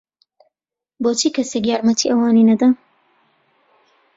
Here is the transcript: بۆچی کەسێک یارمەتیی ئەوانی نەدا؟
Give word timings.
بۆچی 1.03 1.29
کەسێک 1.35 1.65
یارمەتیی 1.67 2.11
ئەوانی 2.11 2.47
نەدا؟ 2.49 2.69